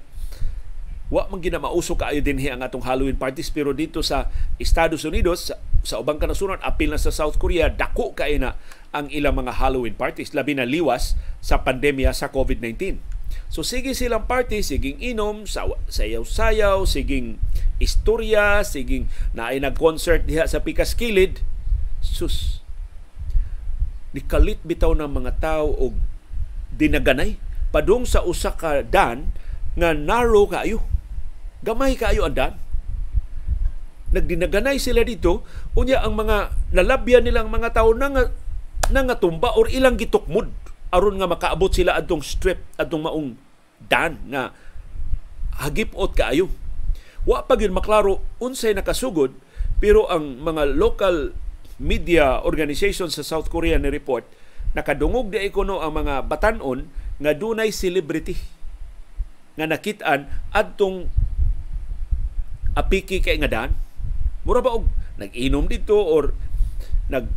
[1.11, 4.31] wa man gina mauso kaayo dinhi ang atong Halloween parties pero dito sa
[4.63, 5.51] Estados Unidos
[5.83, 8.55] sa ubang kanasuran apil na sa South Korea dako kay na
[8.95, 13.03] ang ilang mga Halloween parties labi na liwas sa pandemya sa COVID-19.
[13.51, 15.47] So sige silang party, siging inom,
[15.91, 17.39] sayaw-sayaw, siging
[17.83, 21.43] istorya, siging naay nag-concert diha sa Pikas Kilid.
[22.03, 22.63] Sus,
[24.11, 25.95] nikalit bitaw ng mga tao og
[26.75, 27.39] dinaganay
[27.71, 29.31] padung sa usa ka dan
[29.79, 30.83] nga narrow kaayo.
[31.61, 32.53] Gamay kaayo ang dan
[34.11, 35.47] nagdinaganay sila dito.
[35.79, 38.25] Unya ang mga nalabyan nilang mga tao na nga,
[39.55, 40.51] or ilang gitukmod.
[40.91, 43.39] Aron nga makaabot sila adtong strip adtong maong
[43.87, 44.51] dan nga
[45.63, 46.51] hagipot kaayo.
[47.23, 49.31] Wa pa gyud maklaro unsay nakasugod
[49.79, 51.33] pero ang mga local
[51.81, 54.27] media organizations sa South Korea ni report
[54.77, 56.87] nakadungog di kuno ang mga batanon
[57.21, 58.37] nga dunay celebrity
[59.59, 61.11] nga nakitaan adtong
[62.79, 63.71] apiki kay nga dan
[64.41, 64.89] Mura ba og
[65.21, 66.33] nag-inom dito or
[67.13, 67.29] nag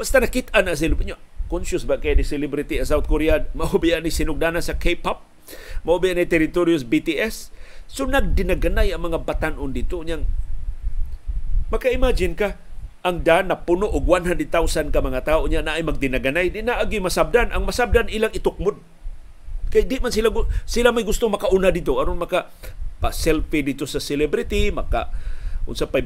[0.00, 0.96] basta nakita na sila?
[0.96, 3.44] Niya conscious ba kay ni celebrity sa South Korea?
[3.58, 5.24] Mao ba ni sinugdanan sa K-pop?
[5.84, 7.52] Mao ba ni territorios BTS
[7.88, 10.28] so nagdinaganay ang mga batanon dito niyang
[11.72, 12.56] maka-imagine ka
[13.06, 16.82] ang dan na puno og 100,000 ka mga tao niya na ay magdinaganay di na
[16.82, 17.54] agi masabdan.
[17.54, 18.76] Ang masabdan ilang itukmod.
[19.68, 20.32] Kay di man sila
[20.64, 22.00] sila may gusto makauna dito.
[22.00, 22.50] Aron maka
[22.98, 25.10] pa selfie dito sa celebrity maka
[25.64, 26.02] unsa pa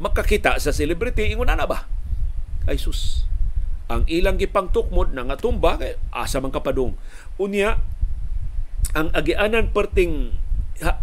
[0.00, 1.84] makakita sa celebrity ingon na ba?
[2.64, 3.28] Ay sus.
[3.90, 6.94] Ang ilang gipang tukmod na nga tumba kay asa man kapadong
[7.36, 7.82] unya
[8.94, 10.34] ang agianan perting
[10.82, 11.02] ha,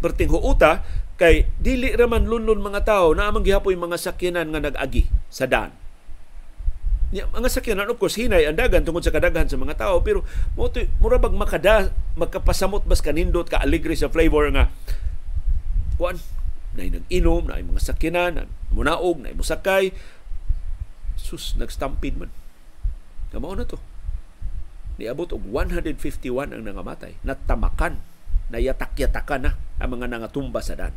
[0.00, 0.82] perting huuta
[1.20, 5.81] kay dili raman lunlon mga tao na amang gihapoy mga sakyanan nga nag-agi sa dan
[7.12, 10.24] Ya, mga sakyanan of course hinay ang dagan tungod sa kadaghan sa mga tao pero
[10.96, 14.72] mura bag makada magkapasamot bas kanindot ka alegre sa flavor nga
[16.00, 16.16] kuan
[16.72, 19.92] na nag-inom, na mga sakyanan, na munaog, na musakay.
[21.20, 22.30] Sus, nag-stampede man.
[23.28, 23.76] Kamao na to.
[24.96, 27.16] Niabot og 151 ang nangamatay.
[27.24, 28.00] Natamakan.
[28.52, 30.96] Nayatak-yatakan na ang mga nangatumba sa dan.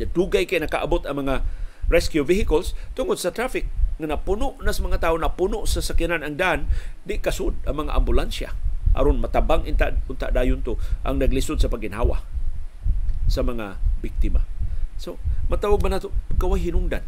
[0.00, 1.44] Nadugay kay nakaabot ang mga
[1.90, 3.66] rescue vehicles tungod sa traffic
[4.00, 6.58] nga napuno na sa mga tao napuno sa sakyanan ang dan
[7.06, 8.50] di kasud ang mga ambulansya.
[8.92, 12.20] Aron matabang inta unta dayon to ang naglisod sa paginhawa
[13.30, 14.44] sa mga biktima.
[15.00, 15.16] So,
[15.48, 17.04] matawag ba nato kaway hinungdan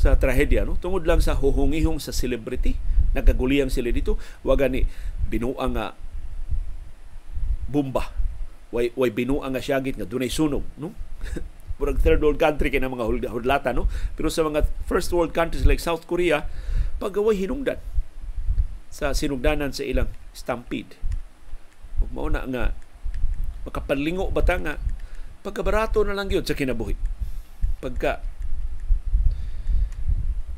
[0.00, 0.80] sa trahedya no?
[0.80, 2.80] Tungod lang sa huhungihong sa celebrity
[3.12, 4.86] nagaguliyang sila dito waga ni
[5.26, 5.98] binuang nga
[7.66, 8.14] bomba
[8.70, 10.94] way way binuang nga syagit nga dunay sunog no
[11.80, 15.80] murag third world country kay mga hudlata no pero sa mga first world countries like
[15.80, 16.44] South Korea
[17.00, 17.80] pagaway hinungdan
[18.92, 21.00] sa sinugdanan sa ilang stampede
[22.12, 22.64] mao na nga
[23.64, 24.74] makapalingo bata nga
[25.40, 26.96] pagkabarato na lang yun sa kinabuhi.
[27.80, 28.20] Pagka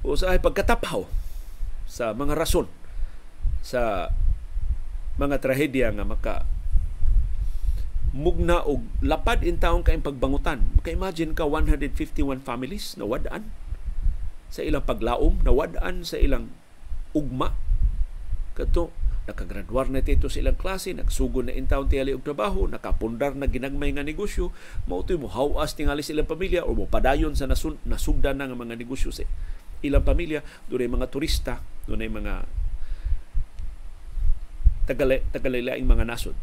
[0.03, 1.07] o sa pagkatapaw
[1.87, 2.67] sa mga rason
[3.63, 4.11] sa
[5.15, 6.35] mga trahedya nga maka
[8.13, 10.61] mugna og lapad in taong kaing pagbangutan.
[10.77, 13.49] Maka-imagine ka 151 families na wadaan
[14.53, 16.53] sa ilang paglaom, na wadaan sa ilang
[17.17, 17.57] ugma.
[18.53, 18.93] Kato
[19.25, 23.49] nakagraduar na tito sa ilang klase, nagsugo na in town tiyali og trabaho, nakapundar na
[23.49, 24.51] ginagmay nga negosyo,
[24.85, 28.59] mao mo hawas tingali sa ilang pamilya o mo padayon sa nasun, nasugdan na nga
[28.59, 29.25] mga negosyo sa
[29.81, 32.45] ilang pamilya, dunay mga turista, dunay mga
[34.91, 36.35] tagalay, tagalaylaing mga nasod.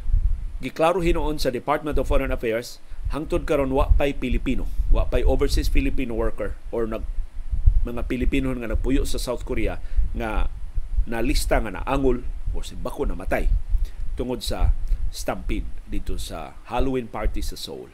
[0.60, 2.84] Giklaro hinoon sa Department of Foreign Affairs,
[3.15, 7.08] hangtod karon wa pay Pilipino, wa pay overseas Filipino worker or nag
[7.88, 9.80] mga Pilipino nga nagpuyo sa South Korea
[10.12, 10.52] nga
[11.08, 13.48] na lista nga naangol o si Bako namatay
[14.19, 14.76] tungod sa
[15.15, 17.88] stampede dito sa Halloween party sa Seoul.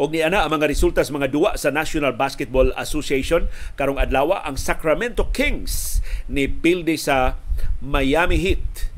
[0.00, 3.52] Og niana ang mga resulta sa mga duwa sa National Basketball Association.
[3.76, 7.36] Karong adlaw ang Sacramento Kings ni pilde sa
[7.84, 8.88] Miami Heat.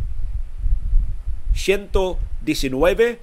[1.59, 3.19] 119-113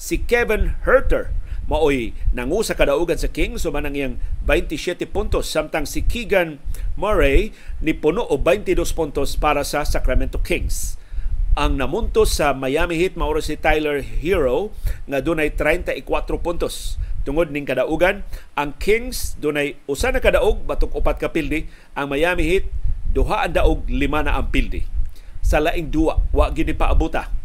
[0.00, 1.32] si Kevin Herter
[1.70, 3.64] maoy nangu sa kadaugan sa Kings.
[3.64, 6.60] So manang iyang 27 puntos samtang si Keegan
[7.00, 10.99] Murray ni puno o 22 puntos para sa Sacramento Kings.
[11.58, 14.70] Ang namuntos sa Miami Heat mauro si Tyler Hero
[15.10, 16.06] nga dunay 34
[16.38, 16.94] puntos.
[17.26, 18.22] Tungod ning kadaugan,
[18.54, 21.66] ang Kings dunay usa na kadaog batok upat ka pildi,
[21.98, 22.70] ang Miami Heat
[23.10, 24.86] duha ang daog lima na ang pildi.
[25.42, 27.39] Sa laing duwa wa gid paabuta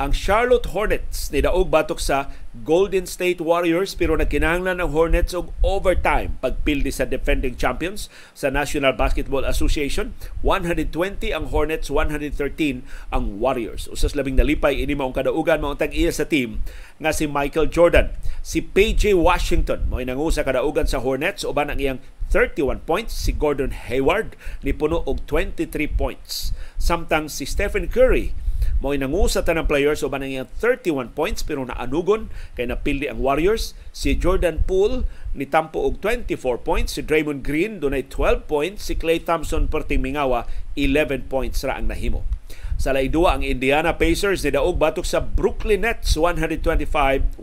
[0.00, 2.32] ang Charlotte Hornets ni daog batok sa
[2.64, 8.96] Golden State Warriors pero nagkinahanglan ng Hornets og overtime pagpildi sa defending champions sa National
[8.96, 10.16] Basketball Association.
[10.40, 10.88] 120
[11.36, 13.84] ang Hornets 113 ang Warriors.
[13.92, 16.64] Usas labing nalipay ini maong kadaugan maong tag-iya sa team
[16.96, 18.16] nga si Michael Jordan.
[18.40, 22.00] Si PJ Washington mo nangu sa kadaugan sa Hornets uban ang iyang
[22.32, 23.12] 31 points.
[23.12, 26.56] Si Gordon Hayward ni puno og 23 points.
[26.80, 28.32] Samtang si Stephen Curry
[28.82, 32.26] mao nangu sa tanang players uban ang 31 points pero naanugon
[32.58, 33.78] kay napildi ang Warriors.
[33.94, 35.06] Si Jordan Poole
[35.38, 36.98] ni tampo og 24 points.
[36.98, 38.90] Si Draymond Green dunay 12 points.
[38.90, 42.26] Si Klay Thompson perting mingawa 11 points ra ang nahimo.
[42.74, 47.38] Sa laidua ang Indiana Pacers ni daog batok sa Brooklyn Nets 125-116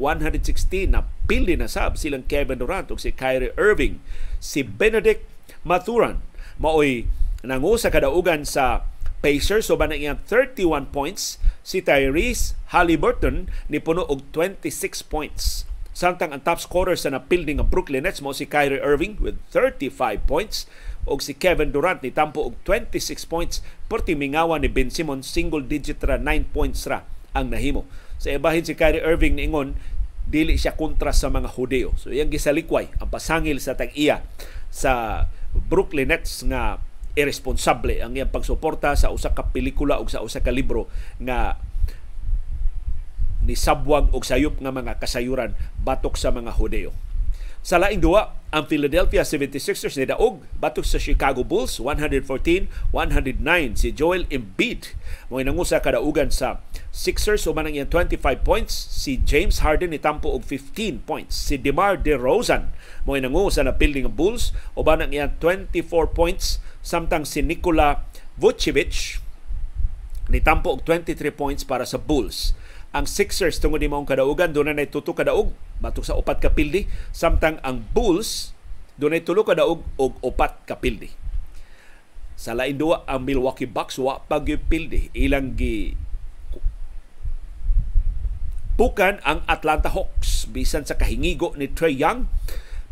[0.92, 4.04] na pildi na sab silang Kevin Durant ug si Kyrie Irving.
[4.44, 5.24] Si Benedict
[5.64, 6.20] Mathuran
[6.60, 7.08] maoy
[7.48, 8.84] nangu sa kadaugan sa
[9.20, 9.68] Pacers.
[9.68, 15.70] So ba iyang 31 points si Tyrese Halliburton ni puno og 26 points.
[16.00, 20.24] Samtang ang top scorer sa napilding ng Brooklyn Nets mo si Kyrie Irving with 35
[20.24, 20.64] points
[21.04, 23.60] og si Kevin Durant ni tampo og 26 points
[23.92, 27.04] perti mingawa ni Ben Simmons single digit ra 9 points ra
[27.36, 27.84] ang nahimo.
[28.16, 29.76] Sa ibahin si Kyrie Irving niingon
[30.30, 31.98] dili siya kontra sa mga Hudeo.
[31.98, 34.24] So iyang gisalikway ang pasangil sa tag-iya
[34.70, 36.78] sa Brooklyn Nets nga
[37.18, 40.90] irresponsable ang iyang pagsuporta sa usa ka pelikula o sa usa ka libro
[41.22, 41.58] nga
[43.44, 46.92] ni sabwag og sayop nga mga kasayuran batok sa mga Hudeo.
[47.60, 52.72] Sa laing duwa, ang Philadelphia 76ers ni daog batok sa Chicago Bulls 114-109
[53.76, 54.96] si Joel Embiid.
[55.28, 58.16] Mo nangu sa kadaugan sa Sixers o manang 25
[58.48, 58.72] points.
[58.72, 61.36] Si James Harden ni tampo og 15 points.
[61.36, 62.72] Si DeMar DeRozan
[63.04, 65.76] mo nangu sa napilding ng Bulls o manang 24
[66.16, 68.08] points samtang si Nikola
[68.40, 69.20] Vucevic
[70.30, 72.54] ni tampo og 23 points para sa Bulls.
[72.94, 76.86] Ang Sixers tungod ni maong kadaugan doon na tuto kadaog batok sa upat ka pildi.
[77.14, 78.54] Samtang ang Bulls
[79.00, 81.10] doon ay tulo kadaog og upat ka pildi.
[82.40, 85.92] Sa lain duwa ang Milwaukee Bucks wa pagpildi ilang gi
[88.80, 92.32] pukan ang Atlanta Hawks bisan sa kahingigo ni Trey Young.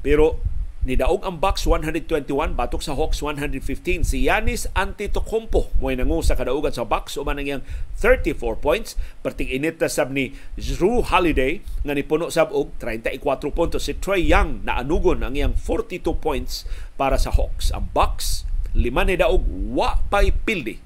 [0.04, 0.43] Pero
[0.88, 4.08] Nidaog ang Bucks 121 batok sa Hawks 115.
[4.08, 7.60] Si Yanis Antetokounmpo mo nangu sa kadaugan sa Bucks uman ang
[8.00, 8.95] 34 points.
[9.19, 13.19] Perting init na sab ni Drew Holiday nga nipuno sab og 34
[13.52, 13.84] puntos.
[13.84, 16.63] Si Trey Young na anugon ang iyang 42 points
[16.95, 17.67] para sa Hawks.
[17.76, 19.43] Ang Bucks lima ni daog
[19.76, 20.80] wa pay pildi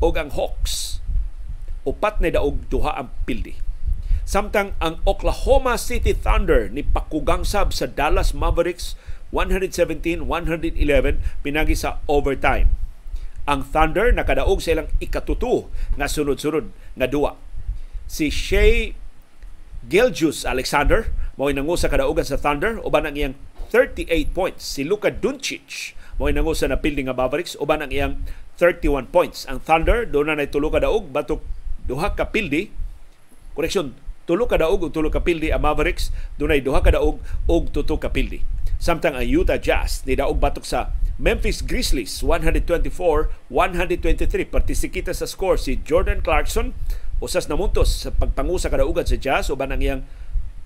[0.00, 1.04] og ang Hawks
[1.84, 3.60] upat ni daog duha ang pildi.
[4.24, 8.96] Samtang ang Oklahoma City Thunder ni pakugang sab sa Dallas Mavericks
[9.32, 10.28] 117-111
[11.40, 12.68] pinagi sa overtime.
[13.48, 17.34] Ang Thunder nakadaog sa ilang ikatuto nga sunod-sunod nga duwa.
[18.06, 18.92] Si Shea
[19.88, 23.34] Gilgius Alexander mao nangu sa kadaugan sa Thunder uban ang iyang
[23.72, 24.62] 38 points.
[24.62, 28.20] Si Luka Doncic mao nangu sa napilding nga Mavericks uban ang iyang
[28.60, 29.48] 31 points.
[29.48, 31.42] Ang Thunder doon na tulo ka daog batok
[31.88, 32.70] duha ka pildi.
[33.56, 33.96] Correction,
[34.28, 37.18] tulo ka daog ug tulo ka pildi ang Mavericks dunay duha ka daog
[37.48, 43.46] ug tuto ka pildi Samtang ang Utah Jazz ni daog batok sa Memphis Grizzlies 124-123
[44.50, 46.74] partisikita sa score si Jordan Clarkson
[47.22, 50.02] usas na muntos sa pagpangu sa kadaugan sa Jazz uban ang iyang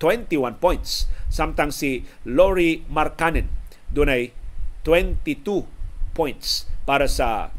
[0.01, 3.53] 21 points samtang si Laurie Markkanen
[3.93, 4.33] dunay
[4.81, 5.69] 22
[6.17, 7.53] points para sa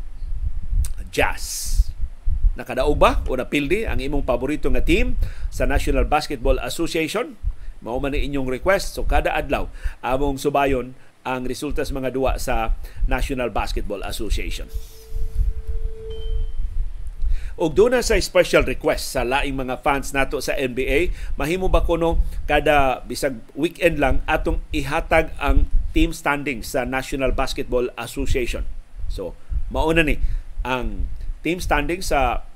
[1.14, 1.86] Jazz.
[2.58, 5.14] Nakadaog ba o napildi ang imong paborito nga team
[5.54, 7.38] sa National Basketball Association?
[7.78, 9.70] Mao man inyong request so kada adlaw
[10.02, 14.66] among subayon ang resulta sa mga duwa sa National Basketball Association.
[17.58, 22.22] Og doon sa special request sa laing mga fans nato sa NBA, mahimo ba kuno
[22.46, 28.62] kada bisag weekend lang atong ihatag ang team standing sa National Basketball Association.
[29.10, 29.34] So,
[29.74, 30.22] mauna ni
[30.62, 31.10] ang
[31.42, 32.46] team standing sa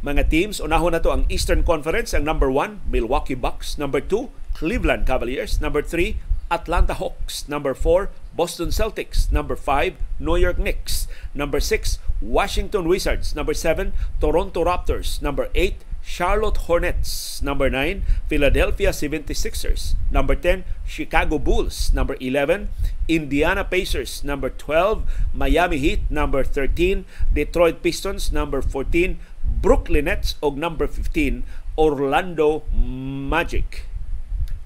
[0.00, 0.60] mga teams.
[0.60, 2.16] Unahon na to ang Eastern Conference.
[2.16, 3.76] Ang number 1, Milwaukee Bucks.
[3.76, 5.60] Number 2, Cleveland Cavaliers.
[5.60, 6.16] Number 3,
[6.50, 7.46] Atlanta Hawks.
[7.46, 9.30] Number 4, Boston Celtics.
[9.30, 11.06] Number 5, New York Knicks.
[11.32, 13.36] Number 6, Washington Wizards.
[13.36, 15.22] Number 7, Toronto Raptors.
[15.22, 17.40] Number 8, Charlotte Hornets.
[17.42, 19.94] Number 9, Philadelphia 76ers.
[20.10, 21.92] Number 10, Chicago Bulls.
[21.94, 22.68] Number 11,
[23.06, 24.24] Indiana Pacers.
[24.24, 26.10] Number 12, Miami Heat.
[26.10, 28.32] Number 13, Detroit Pistons.
[28.32, 29.20] Number 14,
[29.58, 31.42] Brooklyn Nets og number 15
[31.74, 33.90] Orlando Magic.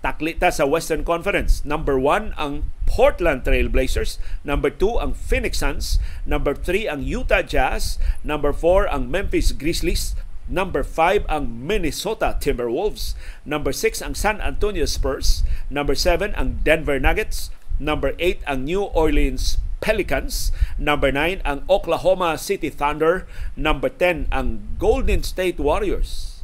[0.05, 1.65] Taklita sa Western Conference.
[1.65, 5.97] Number 1 ang Portland Trail Blazers, number 2 ang Phoenix Suns,
[6.29, 10.13] number 3 ang Utah Jazz, number 4 ang Memphis Grizzlies,
[10.45, 13.17] Number 5 ang Minnesota Timberwolves.
[13.49, 15.41] Number 6 ang San Antonio Spurs.
[15.73, 17.49] Number 7 ang Denver Nuggets.
[17.81, 20.49] Number 8 ang New Orleans Pelicans.
[20.81, 23.29] Number 9 ang Oklahoma City Thunder.
[23.53, 26.41] Number 10 ang Golden State Warriors.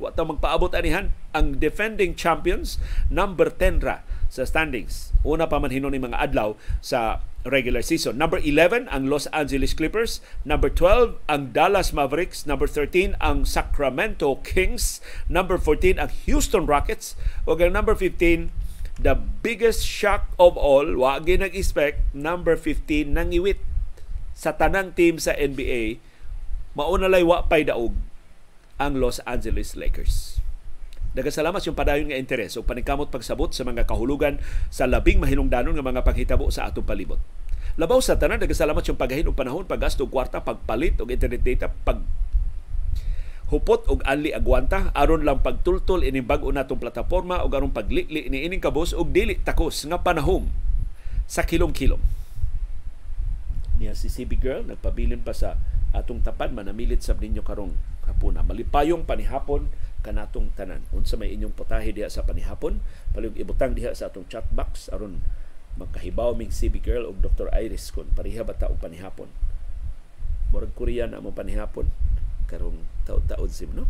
[0.00, 2.80] Wata magpaabot anihan ang defending champions
[3.12, 4.00] number 10 ra
[4.32, 5.12] sa standings.
[5.20, 8.16] Una pa man hinon ni mga adlaw sa regular season.
[8.16, 14.40] Number 11 ang Los Angeles Clippers, number 12 ang Dallas Mavericks, number 13 ang Sacramento
[14.44, 17.16] Kings, number 14 ang Houston Rockets,
[17.48, 18.52] ug number 15
[18.98, 23.62] the biggest shock of all, wa nag-expect, number 15 nangiwit
[24.34, 26.02] sa tanang team sa NBA,
[26.74, 27.94] mauna lay wa pay daog
[28.78, 30.38] ang Los Angeles Lakers.
[31.18, 34.38] Nagasalamat yung padayon nga interes o paningkamot pagsabot sa mga kahulugan
[34.70, 37.18] sa labing mahinungdanon nga mga paghitabo sa atong palibot.
[37.78, 42.02] Labaw sa tanan, nagasalamat yung paghahin og panahon, paggasto kwarta, pagpalit og internet data, pag
[43.48, 48.44] hupot og anli agwanta aron lang pagtultol ini bag-o natong plataporma og aron paglili ini
[48.44, 50.52] ining kabos og dili takos nga panahon
[51.24, 52.00] sa kilom-kilom.
[53.80, 55.56] Niya si CB Girl nagpabilin pa sa
[55.96, 57.72] atong tapan manamilit sa ninyo karong
[58.04, 58.44] hapuna.
[58.44, 59.68] Malipayong panihapon
[60.04, 60.84] kanatong tanan.
[60.92, 62.80] Unsa may inyong potahe diha sa panihapon,
[63.12, 65.24] palihog ibutang diha sa atong chat box aron
[65.78, 67.48] makahibaw ming CB Girl og Dr.
[67.54, 69.30] Iris kon pareha ba ta og panihapon.
[70.50, 71.86] Murag Korean amo panihapon
[72.48, 73.88] karong taon-taon sim no.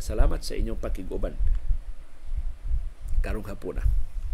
[0.00, 1.36] Salamat sa inyong pakiguban
[3.20, 3.84] karong hapuna.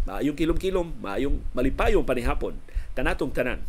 [0.07, 2.55] Maayong kilom-kilom, maayong malipayong panihapon
[2.95, 3.59] kanatong tanan.